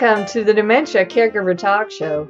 [0.00, 2.26] Welcome to the Dementia Caregiver Talk Show,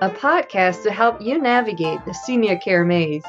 [0.00, 3.24] a podcast to help you navigate the senior care maze.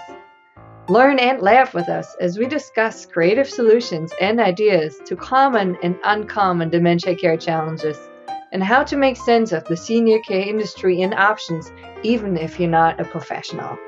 [0.87, 5.97] Learn and laugh with us as we discuss creative solutions and ideas to common and
[6.03, 7.97] uncommon dementia care challenges
[8.51, 11.71] and how to make sense of the senior care industry and options,
[12.03, 13.79] even if you're not a professional.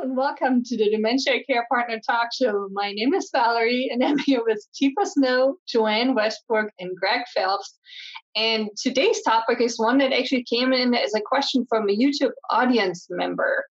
[0.00, 2.68] And welcome to the Dementia Care Partner Talk Show.
[2.70, 7.78] My name is Valerie, and I'm here with Teepa Snow, Joanne Westbrook, and Greg Phelps.
[8.36, 12.30] And today's topic is one that actually came in as a question from a YouTube
[12.50, 13.64] audience member.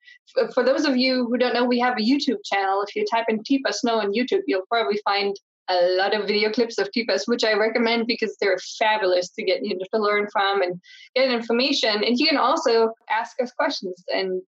[0.56, 2.82] For those of you who don't know, we have a YouTube channel.
[2.82, 5.36] If you type in Teepa Snow on YouTube, you'll probably find
[5.70, 9.64] a lot of video clips of Teepa's, which I recommend because they're fabulous to get
[9.64, 10.82] you to learn from and
[11.16, 12.04] get information.
[12.04, 14.42] And you can also ask us questions and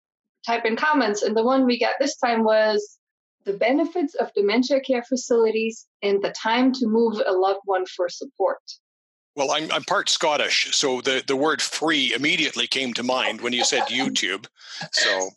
[0.47, 1.21] type in comments.
[1.21, 2.97] And the one we got this time was
[3.45, 8.09] the benefits of dementia care facilities and the time to move a loved one for
[8.09, 8.61] support.
[9.35, 13.53] Well, I'm, I'm part Scottish, so the, the word free immediately came to mind when
[13.53, 14.47] you said YouTube.
[14.91, 15.29] So,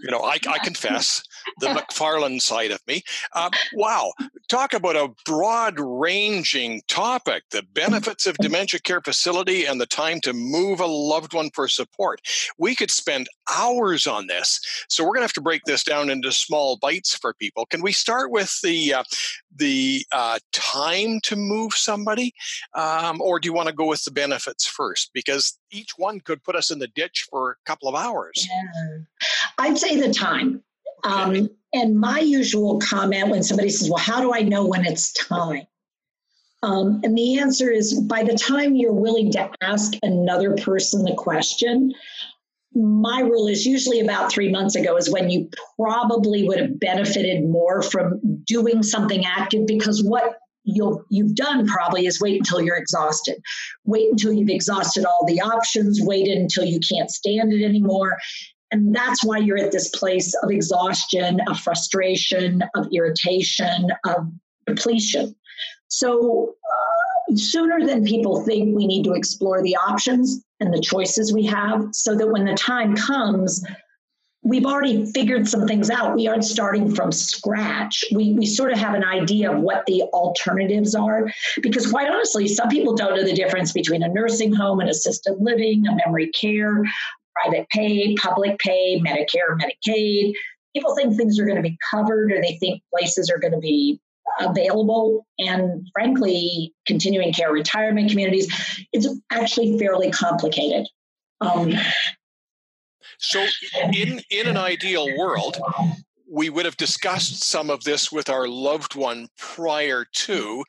[0.00, 1.22] you know, I, I confess
[1.58, 3.02] the McFarland side of me.
[3.34, 4.12] Uh, wow,
[4.48, 10.20] talk about a broad ranging topic the benefits of dementia care facility and the time
[10.20, 12.20] to move a loved one for support.
[12.58, 14.60] We could spend hours on this.
[14.88, 17.66] So, we're going to have to break this down into small bites for people.
[17.66, 19.04] Can we start with the, uh,
[19.54, 22.32] the uh, time to move somebody?
[22.74, 25.10] Um, or do you want to go with the benefits first?
[25.12, 28.46] Because each one could put us in the ditch for a couple of hours.
[28.48, 28.98] Yeah.
[29.58, 30.62] I'd say the time.
[31.04, 35.12] Um, and my usual comment when somebody says, Well, how do I know when it's
[35.12, 35.66] time?
[36.62, 41.14] Um, and the answer is by the time you're willing to ask another person the
[41.14, 41.94] question,
[42.74, 47.48] my rule is usually about three months ago is when you probably would have benefited
[47.48, 52.76] more from doing something active because what you'll you've done probably is wait until you're
[52.76, 53.36] exhausted
[53.84, 58.18] wait until you've exhausted all the options wait until you can't stand it anymore
[58.72, 64.30] and that's why you're at this place of exhaustion, of frustration, of irritation, of
[64.66, 65.34] depletion.
[65.88, 66.54] So,
[67.30, 71.44] uh, sooner than people think, we need to explore the options and the choices we
[71.46, 73.64] have so that when the time comes,
[74.42, 76.16] we've already figured some things out.
[76.16, 78.04] We aren't starting from scratch.
[78.14, 81.30] We, we sort of have an idea of what the alternatives are.
[81.60, 85.36] Because, quite honestly, some people don't know the difference between a nursing home and assisted
[85.40, 86.84] living, a memory care,
[87.34, 90.32] private pay, public pay, Medicare, Medicaid.
[90.74, 93.58] People think things are going to be covered or they think places are going to
[93.58, 94.00] be
[94.40, 95.26] available.
[95.38, 98.48] And frankly, continuing care retirement communities,
[98.92, 100.86] it's actually fairly complicated.
[101.40, 101.74] Um,
[103.18, 103.44] so,
[103.92, 105.58] in, in an ideal world,
[106.30, 110.64] we would have discussed some of this with our loved one prior to,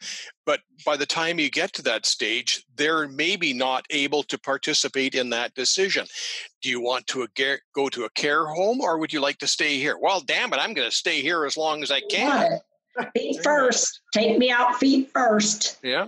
[0.52, 5.16] but by the time you get to that stage, they're maybe not able to participate
[5.16, 6.06] in that decision.
[6.62, 7.26] Do you want to
[7.74, 9.98] go to a care home or would you like to stay here?
[9.98, 12.60] Well, damn it, I'm going to stay here as long as I can.
[13.14, 14.02] Feet first.
[14.14, 15.80] Take me out feet first.
[15.84, 16.08] Yeah.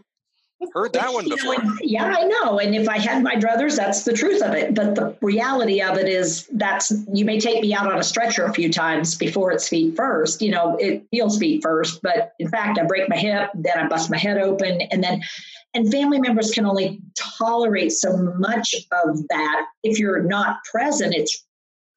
[0.74, 1.56] Heard that one before.
[1.82, 2.60] yeah, I know.
[2.60, 4.74] And if I had my druthers, that's the truth of it.
[4.74, 8.46] But the reality of it is that's you may take me out on a stretcher
[8.46, 10.42] a few times before it's feet first.
[10.42, 13.88] You know, it feels feet first, but in fact, I break my hip, then I
[13.88, 15.22] bust my head open, and then
[15.74, 21.16] and family members can only tolerate so much of that if you're not present.
[21.16, 21.46] It's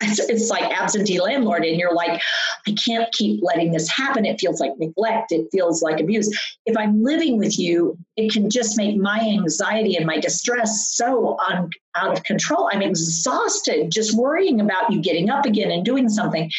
[0.00, 2.20] it's, it's like absentee landlord and you're like
[2.66, 4.26] i can't keep letting this happen.
[4.26, 5.32] It feels like neglect.
[5.32, 6.28] It feels like abuse.
[6.66, 11.36] If i'm living with you it can just make my anxiety and my distress so
[11.48, 12.68] un, out of control.
[12.72, 16.50] I'm exhausted just worrying about you getting up again and doing something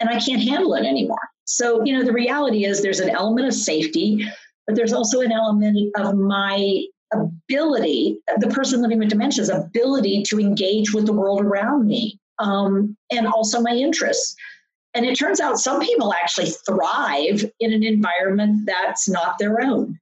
[0.00, 1.28] and i can't handle it anymore.
[1.44, 4.26] So you know the reality is there's an element of safety
[4.66, 10.38] but there's also an element of my ability the person living with dementia's ability to
[10.38, 14.34] engage with the world around me um, and also my interests.
[14.94, 19.98] And it turns out some people actually thrive in an environment that's not their own.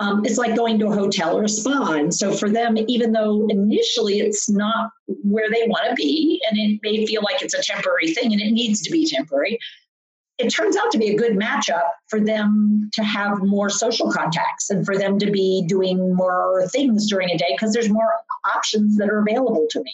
[0.00, 1.92] Um, it's like going to a hotel or a spa.
[1.92, 6.58] And so for them, even though initially it's not where they want to be, and
[6.58, 9.60] it may feel like it's a temporary thing and it needs to be temporary,
[10.38, 14.70] it turns out to be a good matchup for them to have more social contacts
[14.70, 18.12] and for them to be doing more things during a day because there's more
[18.56, 19.92] options that are available to me.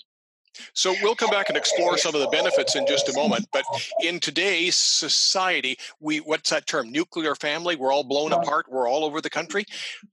[0.74, 3.46] So we'll come back and explore some of the benefits in just a moment.
[3.52, 3.64] But
[4.02, 6.90] in today's society, we what's that term?
[6.90, 7.76] Nuclear family.
[7.76, 8.66] We're all blown apart.
[8.68, 9.64] We're all over the country.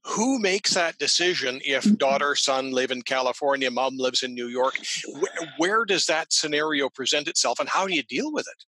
[0.04, 1.94] Who makes that decision if mm-hmm.
[1.94, 4.78] daughter, son live in California, mom lives in New York?
[5.12, 8.64] Where, where does that scenario present itself, and how do you deal with it?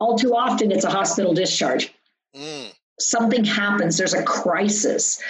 [0.00, 1.92] All too often, it's a hospital discharge.
[2.36, 2.72] Mm.
[3.00, 5.20] Something happens, there's a crisis,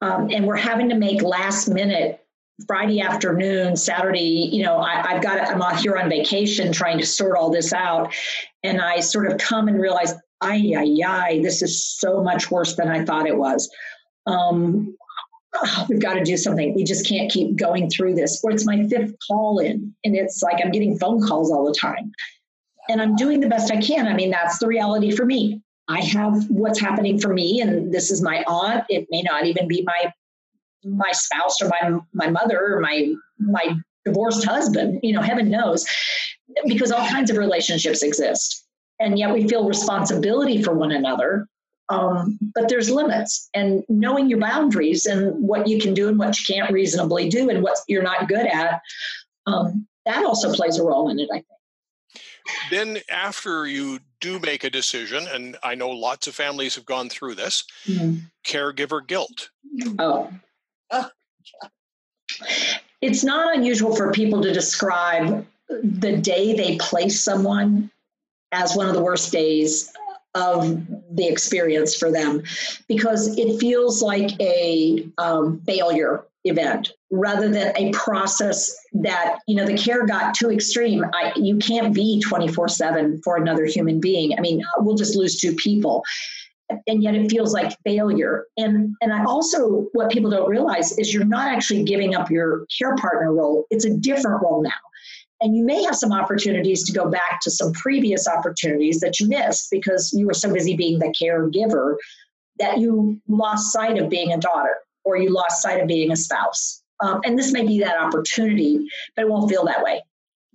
[0.00, 2.25] um, and we're having to make last minute
[2.66, 7.06] Friday afternoon, Saturday, you know, I, have got, I'm out here on vacation trying to
[7.06, 8.14] sort all this out.
[8.62, 12.74] And I sort of come and realize, ay, ay, ay, this is so much worse
[12.74, 13.70] than I thought it was.
[14.26, 14.96] Um,
[15.88, 16.74] we've got to do something.
[16.74, 18.40] We just can't keep going through this.
[18.42, 21.78] Or it's my fifth call in, and it's like I'm getting phone calls all the
[21.78, 22.12] time.
[22.88, 24.06] And I'm doing the best I can.
[24.06, 25.60] I mean, that's the reality for me.
[25.88, 28.84] I have what's happening for me, and this is my aunt.
[28.88, 30.12] It may not even be my
[30.84, 35.00] my spouse or my my mother or my my divorced husband.
[35.02, 35.86] You know, heaven knows,
[36.66, 38.66] because all kinds of relationships exist,
[39.00, 41.46] and yet we feel responsibility for one another.
[41.88, 46.38] Um, but there's limits, and knowing your boundaries and what you can do and what
[46.38, 48.80] you can't reasonably do, and what you're not good at,
[49.46, 51.28] um, that also plays a role in it.
[51.32, 51.46] I think
[52.70, 57.08] then after you do make a decision and i know lots of families have gone
[57.08, 58.18] through this mm-hmm.
[58.46, 59.50] caregiver guilt
[59.98, 60.30] oh
[63.00, 67.90] it's not unusual for people to describe the day they place someone
[68.52, 69.92] as one of the worst days
[70.34, 72.42] of the experience for them
[72.88, 79.66] because it feels like a um, failure event rather than a process that you know
[79.66, 81.04] the care got too extreme.
[81.12, 84.36] I, you can't be 24 7 for another human being.
[84.36, 86.04] I mean we'll just lose two people
[86.86, 88.46] and yet it feels like failure.
[88.56, 92.66] And and I also what people don't realize is you're not actually giving up your
[92.76, 93.66] care partner role.
[93.70, 94.70] It's a different role now.
[95.40, 99.28] And you may have some opportunities to go back to some previous opportunities that you
[99.28, 101.96] missed because you were so busy being the caregiver
[102.58, 106.16] that you lost sight of being a daughter or you lost sight of being a
[106.16, 106.82] spouse.
[107.00, 110.02] Um, and this may be that opportunity, but it won't feel that way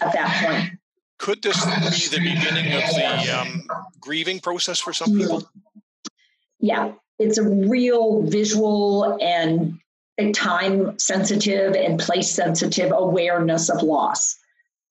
[0.02, 0.80] at that point.
[1.20, 3.68] Could this be the beginning of the um,
[4.00, 5.44] grieving process for some people?
[6.62, 9.78] Yeah, it's a real visual and
[10.36, 14.38] time sensitive and place sensitive awareness of loss.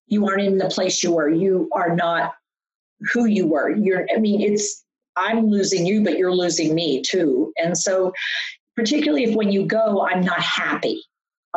[0.09, 1.29] You aren't in the place you were.
[1.29, 2.35] You are not
[3.13, 3.71] who you were.
[3.71, 4.85] You're, I mean, it's,
[5.17, 7.53] I'm losing you, but you're losing me too.
[7.63, 8.13] And so,
[8.77, 11.03] particularly if when you go, I'm not happy,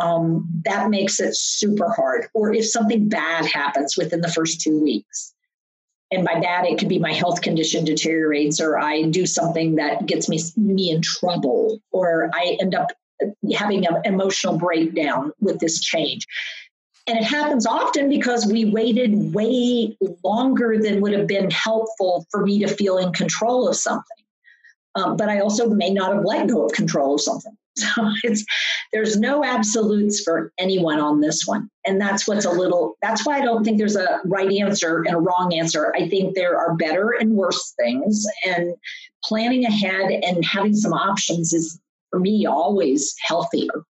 [0.02, 2.28] um, that makes it super hard.
[2.34, 5.34] Or if something bad happens within the first two weeks,
[6.14, 10.06] and by that it could be my health condition deteriorates or i do something that
[10.06, 12.92] gets me me in trouble or i end up
[13.54, 16.26] having an emotional breakdown with this change.
[17.06, 22.46] And it happens often because we waited way longer than would have been helpful for
[22.46, 24.23] me to feel in control of something
[24.96, 27.88] um, but i also may not have let go of control of something So
[28.24, 28.46] it's
[28.92, 31.70] there's no absolutes for anyone on this one.
[31.86, 35.16] And that's what's a little that's why I don't think there's a right answer and
[35.16, 35.92] a wrong answer.
[35.96, 38.76] I think there are better and worse things and
[39.24, 41.80] planning ahead and having some options is
[42.12, 43.84] for me always healthier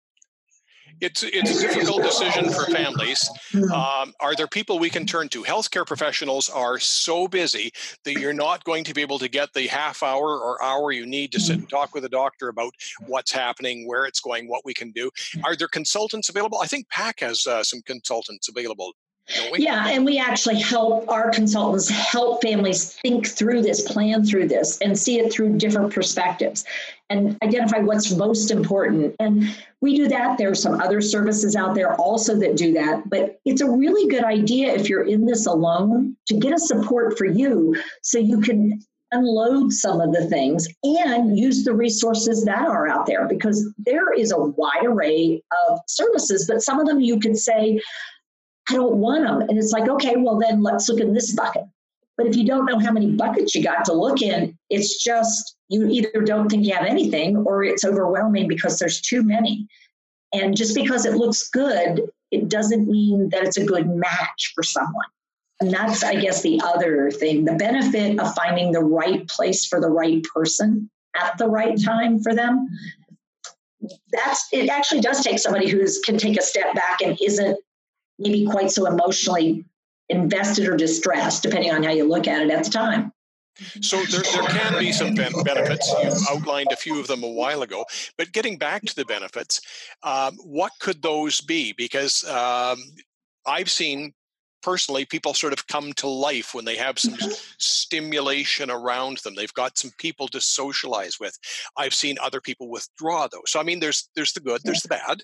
[1.03, 3.29] it's it's a difficult decision for families.
[3.55, 5.43] Um, are there people we can turn to?
[5.43, 7.73] Healthcare professionals are so busy
[8.05, 11.05] that you're not going to be able to get the half hour or hour you
[11.05, 12.73] need to sit and talk with a doctor about
[13.07, 15.11] what's happening, where it's going, what we can do.
[15.45, 16.59] Are there consultants available?
[16.63, 18.93] I think PAC has uh, some consultants available.
[19.55, 24.79] Yeah, and we actually help our consultants help families think through this, plan through this,
[24.79, 26.65] and see it through different perspectives
[27.10, 29.15] and identify what's most important.
[29.19, 30.39] And we do that.
[30.39, 33.08] There are some other services out there also that do that.
[33.08, 37.19] But it's a really good idea if you're in this alone to get a support
[37.19, 38.81] for you so you can
[39.12, 44.12] unload some of the things and use the resources that are out there because there
[44.12, 47.79] is a wide array of services, but some of them you could say,
[48.71, 49.41] I don't want them.
[49.43, 51.65] And it's like, okay, well, then let's look in this bucket.
[52.17, 55.57] But if you don't know how many buckets you got to look in, it's just
[55.69, 59.67] you either don't think you have anything or it's overwhelming because there's too many.
[60.33, 64.63] And just because it looks good, it doesn't mean that it's a good match for
[64.63, 65.07] someone.
[65.61, 69.81] And that's, I guess, the other thing the benefit of finding the right place for
[69.81, 72.69] the right person at the right time for them.
[74.13, 77.59] That's it actually does take somebody who's can take a step back and isn't
[78.22, 79.64] maybe quite so emotionally
[80.08, 83.12] invested or distressed, depending on how you look at it at the time.
[83.81, 85.93] So there, there can be some benefits.
[86.02, 87.84] You outlined a few of them a while ago.
[88.17, 89.60] But getting back to the benefits,
[90.02, 91.74] um, what could those be?
[91.76, 92.79] Because um,
[93.46, 94.14] I've seen
[94.62, 97.17] personally people sort of come to life when they have some
[97.58, 99.34] stimulation around them.
[99.34, 101.36] They've got some people to socialize with.
[101.76, 103.43] I've seen other people withdraw though.
[103.46, 105.22] So I mean, there's there's the good, there's the bad.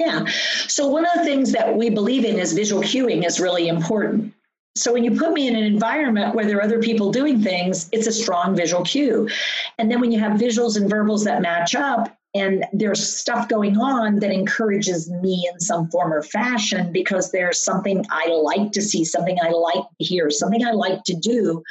[0.00, 0.24] Yeah.
[0.66, 4.32] So one of the things that we believe in is visual cueing is really important.
[4.74, 7.86] So when you put me in an environment where there are other people doing things,
[7.92, 9.28] it's a strong visual cue.
[9.76, 13.76] And then when you have visuals and verbals that match up, and there's stuff going
[13.76, 18.80] on that encourages me in some form or fashion because there's something I like to
[18.80, 21.62] see, something I like to hear, something I like to do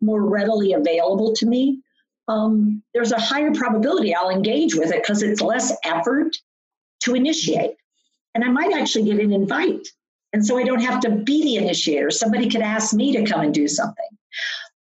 [0.00, 1.82] more readily available to me.
[2.28, 6.34] Um, there's a higher probability I'll engage with it because it's less effort
[7.04, 7.76] to initiate.
[8.34, 9.86] And I might actually get an invite.
[10.32, 12.10] And so I don't have to be the initiator.
[12.10, 14.08] Somebody could ask me to come and do something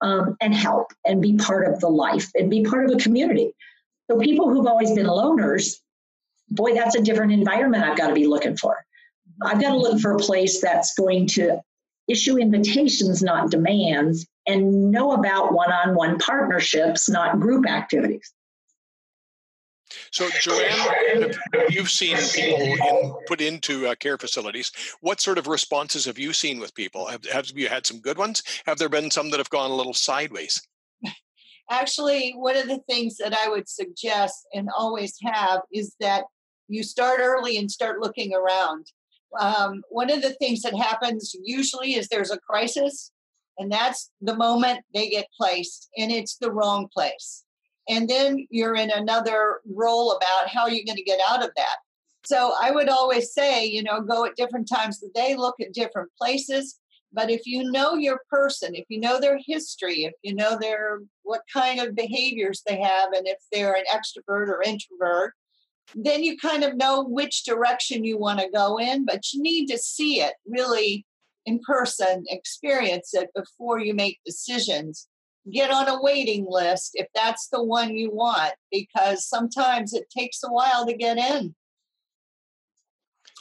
[0.00, 3.52] um, and help and be part of the life and be part of a community.
[4.08, 5.76] So people who've always been loners,
[6.48, 8.76] boy, that's a different environment I've got to be looking for.
[9.42, 11.60] I've got to look for a place that's going to
[12.08, 18.32] issue invitations, not demands, and know about one on one partnerships, not group activities.
[20.12, 21.32] So, Joanne,
[21.68, 24.72] you've seen people in, put into uh, care facilities.
[25.00, 27.06] What sort of responses have you seen with people?
[27.06, 28.42] Have, have you had some good ones?
[28.66, 30.60] Have there been some that have gone a little sideways?
[31.70, 36.24] Actually, one of the things that I would suggest and always have is that
[36.66, 38.86] you start early and start looking around.
[39.38, 43.12] Um, one of the things that happens usually is there's a crisis,
[43.58, 47.44] and that's the moment they get placed, and it's the wrong place.
[47.88, 51.76] And then you're in another role about how you're going to get out of that.
[52.24, 55.56] So I would always say, you know, go at different times of the day, look
[55.60, 56.78] at different places,
[57.12, 61.00] but if you know your person, if you know their history, if you know their
[61.22, 65.34] what kind of behaviors they have, and if they're an extrovert or introvert,
[65.94, 69.04] then you kind of know which direction you want to go in.
[69.04, 71.04] But you need to see it really
[71.46, 75.08] in person, experience it before you make decisions.
[75.50, 80.42] Get on a waiting list if that's the one you want, because sometimes it takes
[80.42, 81.54] a while to get in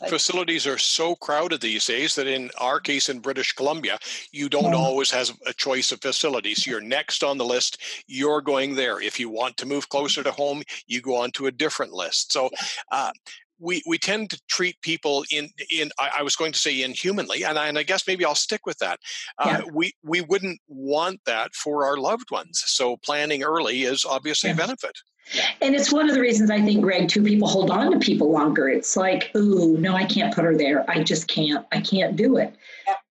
[0.08, 4.00] facilities are so crowded these days that in our case in British Columbia,
[4.32, 6.66] you don't always have a choice of facilities.
[6.66, 9.02] You're next on the list, you're going there.
[9.02, 12.32] If you want to move closer to home, you go on to a different list.
[12.32, 12.50] So
[12.92, 13.12] uh,
[13.60, 17.44] we, we tend to treat people in in I, I was going to say inhumanly,
[17.44, 19.00] and I, and I guess maybe I'll stick with that.
[19.38, 19.72] Uh, yeah.
[19.72, 22.64] We we wouldn't want that for our loved ones.
[22.66, 24.98] So planning early is obviously a benefit.
[25.62, 28.32] And it's one of the reasons I think, Greg, too, people hold on to people
[28.32, 28.68] longer.
[28.68, 30.90] It's like, ooh, no, I can't put her there.
[30.90, 31.66] I just can't.
[31.72, 32.56] I can't do it.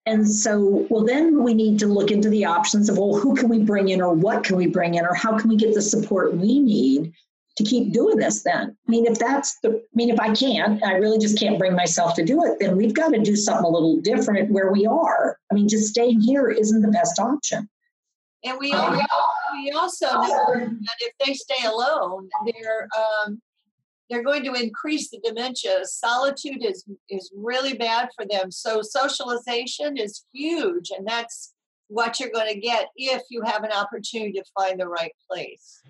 [0.04, 3.48] And so, well, then we need to look into the options of, well, who can
[3.48, 5.82] we bring in or what can we bring in or how can we get the
[5.82, 7.12] support we need
[7.58, 8.76] to keep doing this then?
[8.86, 11.74] I mean, if that's the, I mean, if I can't, I really just can't bring
[11.74, 14.86] myself to do it, then we've got to do something a little different where we
[14.86, 15.36] are.
[15.50, 17.68] I mean, just staying here isn't the best option.
[18.44, 19.00] And we, um,
[19.54, 23.42] we also know that if they stay alone, they're um,
[24.08, 25.80] they're going to increase the dementia.
[25.82, 28.52] Solitude is is really bad for them.
[28.52, 31.52] So socialization is huge, and that's
[31.88, 35.82] what you're going to get if you have an opportunity to find the right place.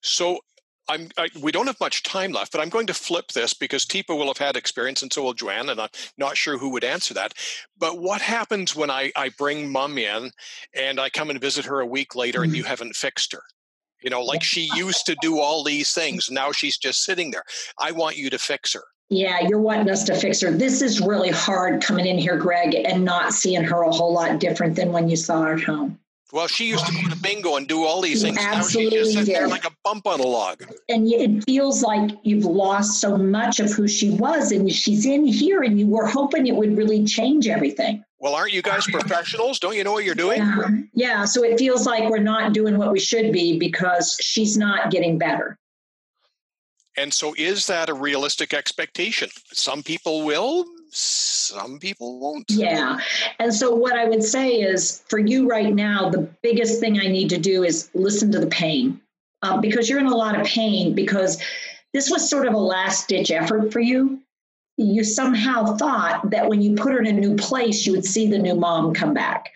[0.00, 0.38] So
[0.88, 3.86] I'm, I, we don't have much time left, but I'm going to flip this because
[3.86, 5.88] Teepa will have had experience and so will Joanne, and I'm
[6.18, 7.34] not sure who would answer that.
[7.78, 10.30] But what happens when I, I bring mom in
[10.74, 12.70] and I come and visit her a week later and you mm-hmm.
[12.70, 13.42] haven't fixed her?
[14.02, 16.30] You know, like she used to do all these things.
[16.30, 17.44] Now she's just sitting there.
[17.80, 18.84] I want you to fix her.
[19.08, 20.50] Yeah, you're wanting us to fix her.
[20.50, 24.40] This is really hard coming in here, Greg, and not seeing her a whole lot
[24.40, 25.98] different than when you saw her at home.
[26.34, 28.36] Well, she used to go to bingo and do all these things.
[28.40, 30.64] Absolutely now she just sits there like a bump on a log.
[30.88, 35.26] And it feels like you've lost so much of who she was, and she's in
[35.26, 38.02] here, and you were hoping it would really change everything.
[38.18, 39.60] Well, aren't you guys professionals?
[39.60, 40.38] Don't you know what you're doing?
[40.38, 40.68] Yeah.
[40.92, 41.24] yeah.
[41.24, 45.18] So it feels like we're not doing what we should be because she's not getting
[45.18, 45.56] better.
[46.96, 49.28] And so, is that a realistic expectation?
[49.52, 50.64] Some people will,
[50.94, 52.50] some people won't.
[52.50, 52.98] Yeah.
[53.38, 57.08] And so, what I would say is for you right now, the biggest thing I
[57.08, 59.00] need to do is listen to the pain
[59.42, 61.42] um, because you're in a lot of pain because
[61.92, 64.20] this was sort of a last ditch effort for you.
[64.76, 68.28] You somehow thought that when you put her in a new place, you would see
[68.28, 69.50] the new mom come back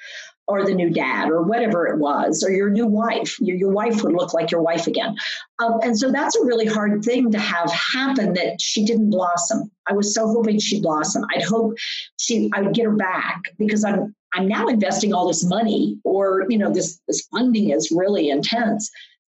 [0.49, 4.03] or the new dad or whatever it was or your new wife your, your wife
[4.03, 5.15] would look like your wife again.
[5.59, 9.71] Um, and so that's a really hard thing to have happen that she didn't blossom.
[9.87, 11.25] I was so hoping she'd blossom.
[11.35, 11.75] I'd hope
[12.19, 16.47] she i would get her back because i'm i'm now investing all this money or
[16.49, 18.91] you know this this funding is really intense.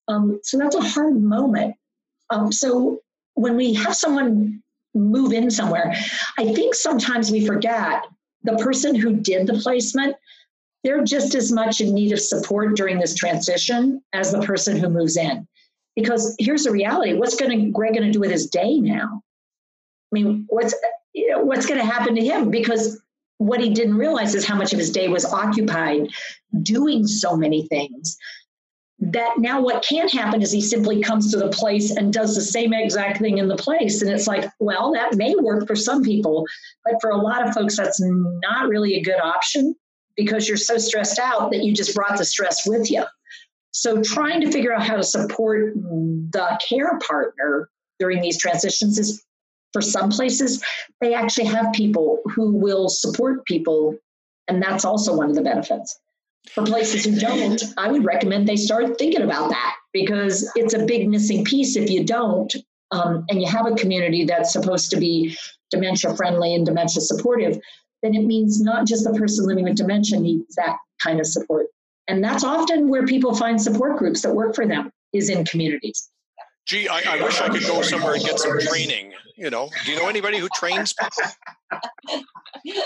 [0.08, 1.74] Um, so that's a hard moment.
[2.30, 3.00] Um, so
[3.34, 4.62] when we have someone
[4.94, 5.94] move in somewhere
[6.38, 8.06] i think sometimes we forget
[8.44, 10.16] the person who did the placement
[10.86, 14.88] they're just as much in need of support during this transition as the person who
[14.88, 15.46] moves in.
[15.96, 19.20] Because here's the reality: what's going to Greg going to do with his day now?
[19.20, 20.74] I mean, what's
[21.12, 22.50] you know, what's going to happen to him?
[22.50, 23.02] Because
[23.38, 26.08] what he didn't realize is how much of his day was occupied
[26.62, 28.16] doing so many things
[28.98, 32.40] that now what can happen is he simply comes to the place and does the
[32.40, 36.02] same exact thing in the place and it's like well that may work for some
[36.02, 36.46] people
[36.82, 39.74] but for a lot of folks that's not really a good option
[40.16, 43.04] because you're so stressed out that you just brought the stress with you
[43.72, 47.68] so trying to figure out how to support the care partner
[47.98, 49.24] during these transitions is
[49.72, 50.62] for some places
[51.00, 53.96] they actually have people who will support people
[54.48, 55.98] and that's also one of the benefits
[56.50, 60.84] for places who don't, I would recommend they start thinking about that because it's a
[60.84, 62.54] big missing piece if you don't.
[62.92, 65.36] Um, and you have a community that's supposed to be
[65.70, 67.58] dementia friendly and dementia supportive,
[68.06, 71.66] then it means not just the person living with dementia needs that kind of support.
[72.08, 76.10] And that's often where people find support groups that work for them is in communities.
[76.66, 79.12] Gee, I, I wish I could go somewhere and get some training.
[79.36, 81.24] You know, do you know anybody who trains people?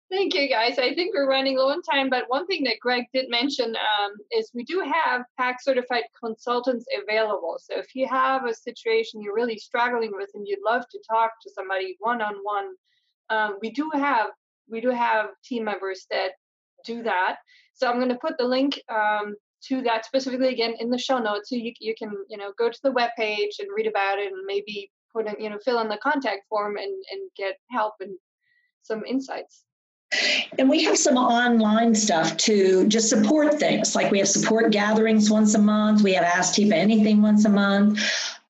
[0.09, 0.77] Thank you, guys.
[0.77, 4.11] I think we're running low on time, but one thing that Greg did mention um,
[4.29, 7.57] is we do have PAC certified consultants available.
[7.61, 11.31] So if you have a situation you're really struggling with and you'd love to talk
[11.43, 12.75] to somebody one on one,
[13.61, 14.31] we do have
[14.71, 16.31] we do have team members that
[16.85, 17.35] do that.
[17.73, 19.35] So I'm going to put the link um,
[19.67, 22.69] to that specifically again in the show notes, so you you can you know go
[22.69, 25.79] to the web page and read about it and maybe put in you know fill
[25.79, 28.17] in the contact form and and get help and
[28.81, 29.63] some insights.
[30.59, 33.95] And we have some online stuff to just support things.
[33.95, 36.01] Like we have support gatherings once a month.
[36.01, 37.99] We have Ask Teepa Anything once a month.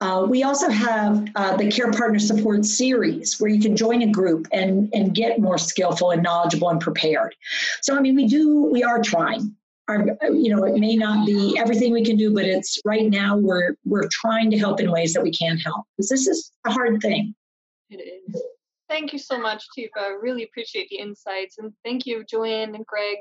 [0.02, 4.12] Uh, we also have uh, the Care Partner Support Series where you can join a
[4.12, 7.36] group and, and get more skillful and knowledgeable and prepared.
[7.82, 9.56] So, I mean, we do, we are trying.
[9.88, 13.36] Our, you know, it may not be everything we can do, but it's right now
[13.36, 16.72] we're we're trying to help in ways that we can help because this is a
[16.72, 17.36] hard thing.
[17.90, 18.42] It is.
[18.92, 20.22] Thank you so much, Teepa.
[20.22, 23.20] Really appreciate the insights, and thank you, Joanne and Greg.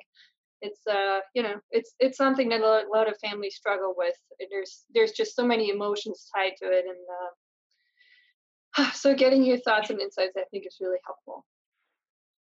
[0.60, 4.16] It's uh, you know, it's it's something that a lot of families struggle with.
[4.50, 9.90] There's there's just so many emotions tied to it, and uh, so getting your thoughts
[9.90, 11.46] and insights, I think, is really helpful.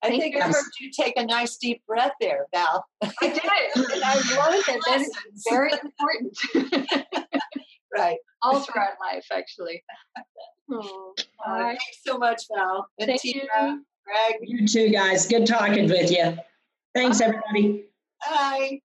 [0.05, 0.37] I Thank think.
[0.37, 2.85] I heard you take a nice deep breath there, Val.
[3.03, 4.85] I did, and I love it.
[4.87, 6.39] That is very important.
[7.93, 8.19] right.
[8.43, 9.83] All throughout life, actually.
[10.71, 11.15] Oh,
[11.47, 12.89] uh, thanks so much, Val.
[12.99, 13.85] And Thank Tina, you.
[14.05, 14.35] Greg.
[14.43, 15.27] You too, guys.
[15.27, 16.37] Good talking with you.
[16.95, 17.85] Thanks, everybody.
[18.29, 18.81] Bye.